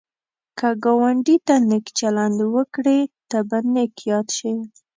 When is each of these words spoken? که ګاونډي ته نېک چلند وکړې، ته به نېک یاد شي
که 0.57 0.69
ګاونډي 0.83 1.37
ته 1.47 1.55
نېک 1.69 1.85
چلند 1.99 2.37
وکړې، 2.55 2.99
ته 3.29 3.37
به 3.49 3.57
نېک 3.73 3.93
یاد 4.11 4.27
شي 4.37 4.53